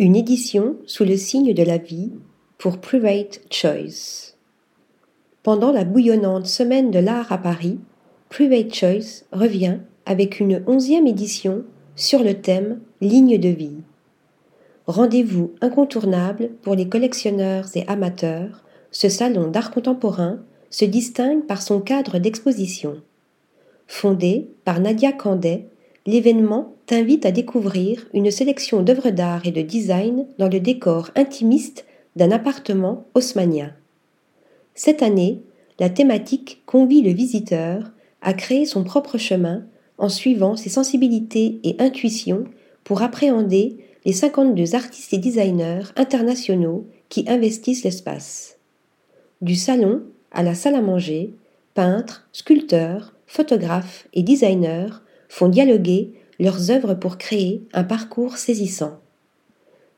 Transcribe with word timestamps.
Une 0.00 0.14
édition 0.14 0.76
sous 0.86 1.04
le 1.04 1.16
signe 1.16 1.52
de 1.54 1.62
la 1.64 1.76
vie 1.76 2.12
pour 2.56 2.78
Private 2.78 3.40
Choice. 3.50 4.36
Pendant 5.42 5.72
la 5.72 5.82
bouillonnante 5.82 6.46
semaine 6.46 6.92
de 6.92 7.00
l'art 7.00 7.32
à 7.32 7.38
Paris, 7.38 7.80
Private 8.28 8.72
Choice 8.72 9.24
revient 9.32 9.78
avec 10.06 10.38
une 10.38 10.62
onzième 10.68 11.08
édition 11.08 11.64
sur 11.96 12.22
le 12.22 12.34
thème 12.34 12.78
Ligne 13.00 13.38
de 13.38 13.48
vie. 13.48 13.78
Rendez-vous 14.86 15.50
incontournable 15.60 16.50
pour 16.62 16.76
les 16.76 16.88
collectionneurs 16.88 17.66
et 17.74 17.84
amateurs, 17.88 18.62
ce 18.92 19.08
salon 19.08 19.48
d'art 19.48 19.72
contemporain 19.72 20.38
se 20.70 20.84
distingue 20.84 21.44
par 21.44 21.60
son 21.60 21.80
cadre 21.80 22.20
d'exposition. 22.20 23.02
Fondé 23.88 24.48
par 24.64 24.78
Nadia 24.78 25.10
Candet, 25.10 25.66
l'événement 26.08 26.74
t'invite 26.86 27.26
à 27.26 27.32
découvrir 27.32 28.06
une 28.14 28.30
sélection 28.30 28.82
d'œuvres 28.82 29.10
d'art 29.10 29.46
et 29.46 29.50
de 29.50 29.60
design 29.60 30.26
dans 30.38 30.48
le 30.48 30.58
décor 30.58 31.10
intimiste 31.16 31.84
d'un 32.16 32.30
appartement 32.30 33.04
haussmanien. 33.14 33.74
Cette 34.74 35.02
année, 35.02 35.42
la 35.78 35.90
thématique 35.90 36.62
convie 36.64 37.02
le 37.02 37.10
visiteur 37.10 37.92
à 38.22 38.32
créer 38.32 38.64
son 38.64 38.84
propre 38.84 39.18
chemin 39.18 39.64
en 39.98 40.08
suivant 40.08 40.56
ses 40.56 40.70
sensibilités 40.70 41.60
et 41.62 41.76
intuitions 41.78 42.44
pour 42.84 43.02
appréhender 43.02 43.76
les 44.06 44.14
52 44.14 44.74
artistes 44.74 45.12
et 45.12 45.18
designers 45.18 45.92
internationaux 45.96 46.86
qui 47.10 47.26
investissent 47.28 47.84
l'espace. 47.84 48.56
Du 49.42 49.56
salon 49.56 50.04
à 50.32 50.42
la 50.42 50.54
salle 50.54 50.74
à 50.74 50.80
manger, 50.80 51.34
peintres, 51.74 52.26
sculpteurs, 52.32 53.12
photographes 53.26 54.08
et 54.14 54.22
designers 54.22 54.88
font 55.28 55.48
dialoguer 55.48 56.12
leurs 56.38 56.70
œuvres 56.70 56.94
pour 56.94 57.18
créer 57.18 57.62
un 57.72 57.84
parcours 57.84 58.36
saisissant. 58.36 58.98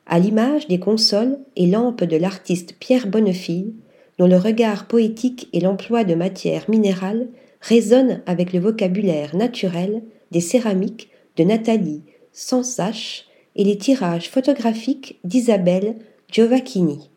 À 0.05 0.19
l'image 0.19 0.67
des 0.67 0.79
consoles 0.79 1.39
et 1.55 1.67
lampes 1.67 2.03
de 2.03 2.17
l'artiste 2.17 2.75
Pierre 2.79 3.07
Bonnefille, 3.07 3.73
dont 4.17 4.27
le 4.27 4.37
regard 4.37 4.87
poétique 4.87 5.47
et 5.53 5.59
l'emploi 5.59 6.03
de 6.03 6.15
matières 6.15 6.69
minérales 6.69 7.27
résonnent 7.61 8.21
avec 8.25 8.53
le 8.53 8.59
vocabulaire 8.59 9.35
naturel 9.35 10.01
des 10.31 10.41
céramiques 10.41 11.09
de 11.37 11.43
Nathalie 11.43 12.01
Sansache 12.33 13.25
et 13.55 13.63
les 13.63 13.77
tirages 13.77 14.29
photographiques 14.29 15.19
d'Isabelle 15.23 15.95
Giovacchini. 16.31 17.09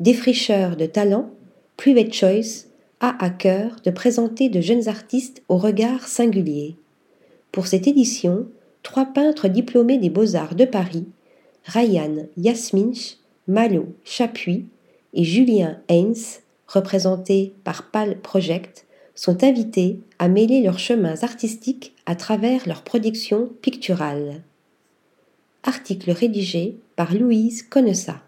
Défricheur 0.00 0.76
de 0.76 0.86
talent, 0.86 1.30
Private 1.76 2.12
Choice 2.12 2.66
a 3.00 3.22
à 3.24 3.30
cœur 3.30 3.76
de 3.84 3.90
présenter 3.90 4.48
de 4.48 4.60
jeunes 4.60 4.88
artistes 4.88 5.42
au 5.48 5.56
regard 5.56 6.08
singulier. 6.08 6.76
Pour 7.52 7.66
cette 7.66 7.86
édition, 7.86 8.46
trois 8.82 9.06
peintres 9.06 9.48
diplômés 9.48 9.98
des 9.98 10.10
Beaux-Arts 10.10 10.54
de 10.54 10.64
Paris, 10.64 11.06
Ryan 11.64 12.26
Yasminch, 12.36 13.16
Malo 13.46 13.94
Chapuis 14.04 14.66
et 15.14 15.24
Julien 15.24 15.80
Haynes, 15.88 16.14
représentés 16.66 17.54
par 17.64 17.90
PAL 17.90 18.18
Project, 18.20 18.86
sont 19.14 19.42
invités 19.42 20.00
à 20.18 20.28
mêler 20.28 20.62
leurs 20.62 20.78
chemins 20.78 21.22
artistiques 21.22 21.94
à 22.06 22.14
travers 22.14 22.68
leurs 22.68 22.82
productions 22.82 23.50
picturales. 23.62 24.42
Article 25.64 26.12
rédigé 26.12 26.76
par 26.94 27.14
Louise 27.14 27.62
Connessa. 27.62 28.22